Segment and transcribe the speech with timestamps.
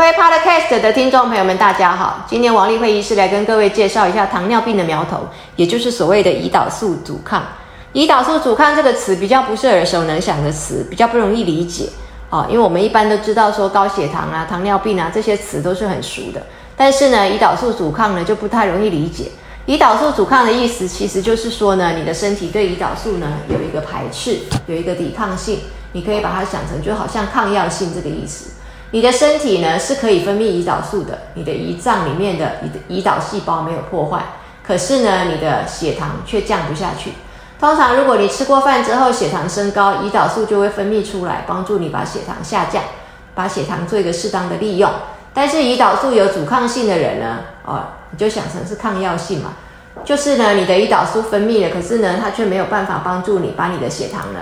[0.00, 2.24] 各位 Podcast 的听众朋友们，大家好。
[2.26, 7.42] 今天王丽慧医师来跟各位介绍一下糖尿病的苗头，也就是所谓的胰岛素阻抗。
[7.92, 11.90] 胰岛素阻抗这个词比较不是耳熟能详的词，比较不容易理解
[12.30, 12.46] 啊。
[12.48, 16.40] 因为我们一般都知道说高血糖啊、糖尿病啊这些词都是很熟的，
[16.74, 19.30] 但是呢，胰岛素阻抗呢就不太容易理解。
[19.66, 25.58] 胰岛素阻抗的意思其实就是说呢，你的身体对胰岛素呢有一个排斥，有一个抵抗性。
[25.92, 28.52] 你可以把它想成就好像抗药性这个意思。
[28.92, 32.56] 你的身体呢是可以分泌胰岛素的，你的胰脏里面的
[32.88, 34.20] 胰胰岛细胞没有破坏，
[34.66, 37.12] 可是呢，你的血糖却降不下去。
[37.60, 42.82] 通常如果你吃过饭之后血糖升高，胰岛素就会分泌出来，帮助你把血糖下降，
[43.34, 44.90] 把血糖做一个适当的利用。
[45.32, 49.52] 但是胰岛素有阻抗性的人呢，哦，你就想成是抗药性嘛，
[50.04, 54.40] 就是呢，你的胰岛素分泌了，可是呢，它却没有办法帮助你把你的血糖呢。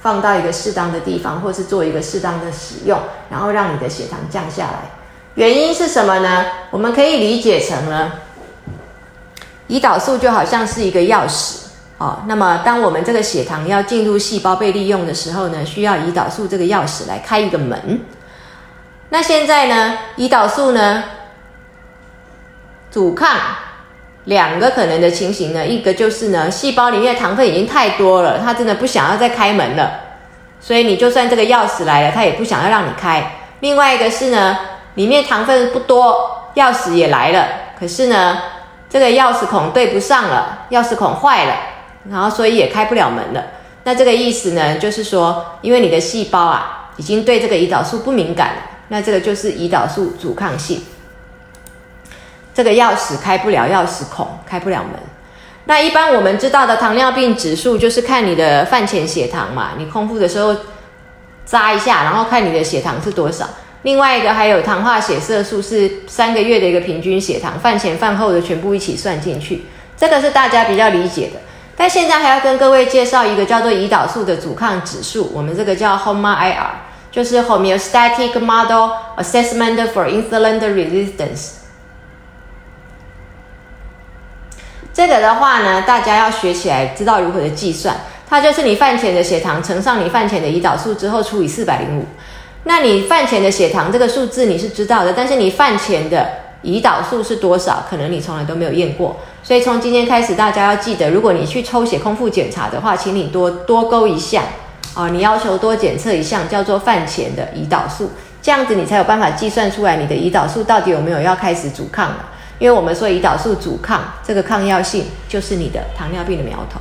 [0.00, 2.98] 放到一个适当的地方，或是做一个适当的使用，
[3.30, 4.90] 然后让你的血糖降下来。
[5.34, 6.44] 原因是什么呢？
[6.70, 8.12] 我们可以理解成呢，
[9.68, 11.66] 胰岛素就好像是一个钥匙
[11.98, 12.22] 哦。
[12.26, 18.00] 那么，当我们这个血糖要进入细胞被利用的时候呢，需要胰岛素这个钥匙来开一个门。
[19.10, 21.04] 那现在呢，胰岛素呢
[22.90, 23.30] 阻抗。
[24.28, 29.90] 两个可能的情形呢，一个就是呢，细胞里面的糖分已经太多了，它真的不想要再开门了，
[30.60, 33.24] 所以你就算这个钥匙来了，它也不想要让你开。
[33.60, 34.58] 另外一个是呢，
[34.96, 37.48] 里面糖分不多，钥匙也来了，
[37.80, 38.36] 可是呢，
[38.90, 41.54] 这个钥匙孔对不上了，钥匙孔坏了，
[42.10, 43.42] 然后所以也开不了门了。
[43.84, 50.82] 那这个意思呢，就是说，因为你的细胞啊，已经对这个胰岛素不敏感了，那这个就是胰岛素阻抗性。
[52.58, 54.94] 这个钥匙开不了钥匙孔，开不了门。
[55.66, 60.52] 那一般我们知道的糖尿病指数就是看你的饭前血糖嘛，你空腹的时候
[61.46, 63.48] 扎一下，然后看你的血糖是多少。
[63.82, 69.64] 另外一个还有糖化血色素，是三个月的一个平均血糖，饭前饭后的全部一起算进去。
[69.96, 71.38] 这个是大家比较理解的。
[71.76, 76.70] 但现在还要跟各位介绍一个叫做胰岛素的阻抗指数，我们这个叫 HOMA-IR，
[77.12, 81.67] 就是 Homeostatic Model Assessment for Insulin Resistance。
[84.98, 87.94] 这个的话呢，大家要学起来，知道如何的计算。
[88.28, 92.04] 它就是你饭前的血糖乘上你饭前的胰岛素之后除以四百零五。
[92.64, 96.28] 那你饭前的血糖这个数字你是知道的，但是你饭前的
[96.64, 97.84] 胰岛素是多少？
[97.88, 99.20] 可能你从来都没有验过。
[99.44, 104.42] 所以从今天开始，大家要记得，如果你去抽血空腹检查的话，请你多多勾一项
[104.94, 108.10] 啊，你要求多检测一项，叫做饭前的胰岛素，
[108.42, 112.30] 这样子你才有办法计算出来你的胰岛素到底有没有要开始阻抗了。
[112.58, 116.80] 因为我们说胰岛素阻抗这个抗药性就是你的糖尿病的苗头。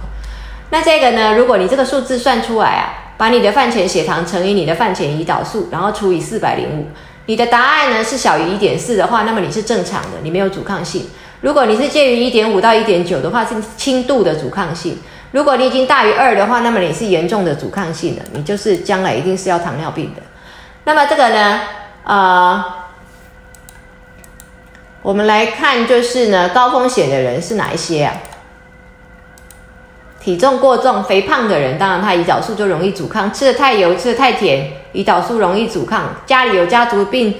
[0.69, 6.87] 那这个呢，如果你这个数字算出来啊，把你的饭前血糖乘以你的饭前胰岛素，然后除以四百零五，
[7.27, 11.07] 你的答案呢是小于一点四的话，那么你是正常的，你没有阻抗性。
[11.41, 14.97] 如果你是介于一点五到一点九的话，是轻度的阻抗性。
[15.31, 20.21] 如果你已经大于二的话，那么你是严重的阻抗性的，你就是将来一定是要糖尿病的。
[20.83, 21.61] 那么这个呢，
[22.03, 22.65] 呃。
[25.07, 28.13] 我们来看，就是呢，高风险的人是哪一些啊？
[30.19, 37.35] 体重过重、肥胖的人，当然他胰岛素就容易阻抗；吃的太油、吃的太甜，胰岛素容易阻抗；家里有家族病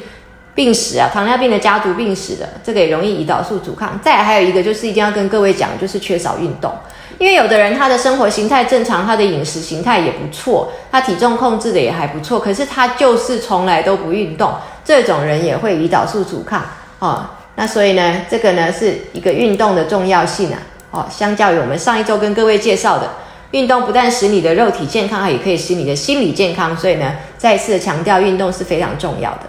[0.56, 4.00] 病史啊，糖尿病的家族病史的，这个也容易胰岛素阻抗。
[4.02, 6.74] 再还有一个，就是一定要跟各位讲，就是缺少运动。
[7.18, 14.54] 因为有的人他的生活形态正常，他的饮食形态也不错，他体重控制的也还不错，可是他就是从来都不运动，
[14.86, 16.64] 这种人也会胰岛素阻抗
[17.00, 17.34] 啊。
[17.60, 20.60] 那所以呢，这个呢是一个运动的重要性啊。
[20.92, 23.10] 哦，相较于我们上一周跟各位介绍的，
[23.50, 26.78] 运动不但使你的肉体健康，也可以使你的心理健康。
[26.78, 29.42] 所以呢，再一次的强调，运动是非常重要的。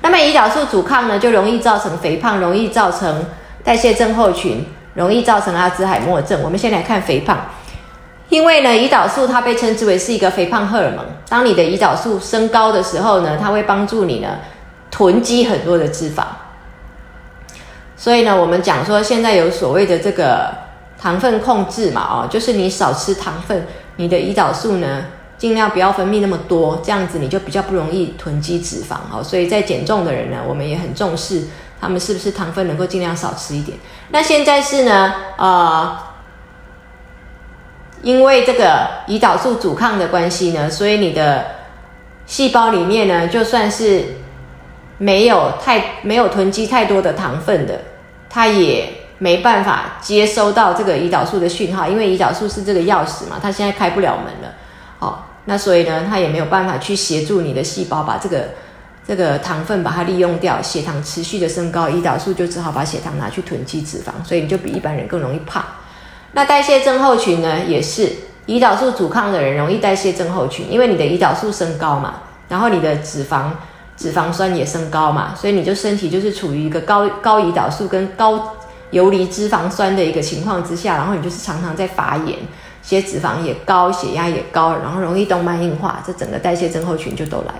[0.00, 3.26] 那么胰岛素阻抗呢，就容易造成肥胖，容易造成
[3.64, 6.40] 代谢症候群，容易造成阿兹海默症。
[6.44, 7.36] 我们先来看肥胖，
[8.28, 11.04] 因为呢，胰岛素它被称之为是一个肥胖荷尔蒙。
[11.28, 14.28] 当你的胰岛素升高的时候呢，它会帮助你呢
[14.90, 16.22] 囤积很多的脂肪。
[17.96, 20.54] 所以呢，我们讲说现在有所谓的这个
[21.00, 23.66] 糖分控制嘛，哦，就是你少吃糖分，
[23.96, 25.06] 你的胰岛素呢
[25.38, 29.22] 尽量不要分泌那么多，这样子你就比较不容易囤积脂肪哦。
[29.22, 31.44] 所以在减重的人呢，我们也很重视
[31.80, 33.78] 他们是不是糖分能够尽量少吃一点。
[34.10, 35.98] 那现在是呢，呃，
[38.02, 41.44] 因为这个胰岛素阻抗的关系呢，所以你的
[42.24, 44.04] 细胞里面呢，就算是
[44.98, 47.80] 没有太没有囤积太多的糖分的，
[48.28, 48.88] 它也
[49.18, 54.54] 没办法接收到这个胰岛素的讯号，因为胰岛素是这个钥匙嘛，它现在开不了门了。
[54.98, 58.48] 好，那所以呢，它也没有办法去协助你的细胞把这个
[59.06, 65.64] 这个糖分把它利用掉，血糖持续的升高，胰岛素就只好把血糖拿去囤积脂肪，所以你就比一般人更容易胖。
[66.32, 68.10] 那代谢症候群呢，也是
[68.46, 72.14] 胰岛素阻抗的人容易代谢症候群，因为你的胰岛素升高嘛，
[72.48, 73.50] 然后你的脂肪
[73.96, 78.54] 脂肪酸也升高嘛，所以你就身体就是处于一个高高胰岛素跟高
[78.90, 82.38] 游离脂肪酸的一个情况之下，然后你就是常常在发炎，
[82.82, 87.54] 血脂肪也高，血压也高，然后容易动脉硬化，这整个代谢症候群就都来。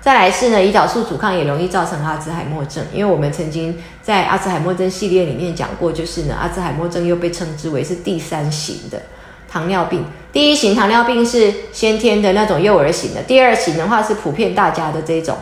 [0.00, 9.00] 再来是呢，胰岛素阻抗也容易造成阿兹海默症，因为我们曾经在阿兹海默症系列里面讲过，就是呢，阿兹海默症又被称之为是第三型的
[9.48, 10.04] 糖尿病。
[10.32, 15.36] 第一型糖尿病是先天的那种幼儿型的，第二型的话是普遍大家的这种。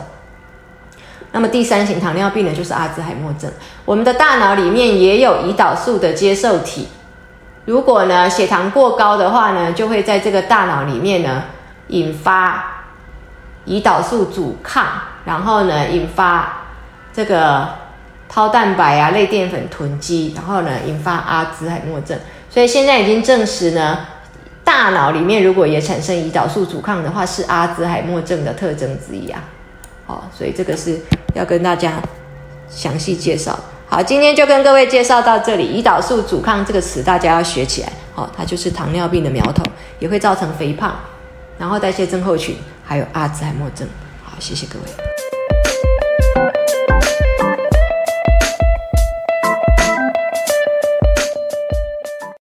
[1.37, 3.47] 那么第三型糖尿病呢，就是阿兹海默症。
[3.85, 6.87] 我们的大脑里面也有胰岛素的接受体，
[7.65, 11.43] 如果呢血糖过高的话呢，就会在这个大脑里面呢
[11.89, 12.73] 引发。
[13.67, 14.85] 胰岛素阻抗，
[15.25, 16.63] 然后呢，引发
[17.13, 17.67] 这个
[18.29, 22.17] 掏蛋白啊、类淀粉囤积，然后呢，引发阿兹海默症。
[22.49, 23.99] 所以现在已经证实呢，
[24.63, 29.43] 大脑里面如果也产生胰岛素阻抗的话，是阿兹海默症的特征之一啊。
[30.07, 30.99] 哦，所以这个是
[31.35, 32.01] 要跟大家
[32.67, 33.57] 详细介绍。
[33.87, 35.79] 好，今天就跟各位介绍到这里。
[35.79, 37.91] 胰岛素阻抗这个词大家要学起来。
[38.13, 39.63] 好，它就是糖尿病的苗头，
[39.99, 40.95] 也会造成肥胖，
[41.59, 42.57] 然后代谢症候群。
[42.83, 43.85] 还有阿兹海默症，
[44.23, 45.06] 好，谢谢各位。